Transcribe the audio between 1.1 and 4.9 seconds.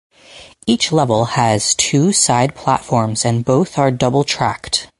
has two side platforms and both are double tracked.